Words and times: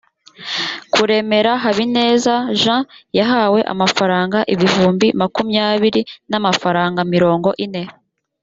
kuremera 0.93 1.51
habineza 1.63 2.33
jean 2.61 2.83
yahawe 3.17 3.59
amafaranga 3.73 4.37
ibihumbi 4.53 5.07
makumyabiri 5.19 6.01
n 6.31 6.33
amafaranga 6.39 6.99
mirongo 7.13 7.49
ine 7.65 7.83